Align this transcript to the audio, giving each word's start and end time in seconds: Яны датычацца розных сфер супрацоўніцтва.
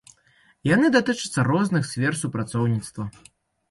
Яны 0.69 0.87
датычацца 0.95 1.47
розных 1.51 1.83
сфер 1.93 2.21
супрацоўніцтва. 2.25 3.03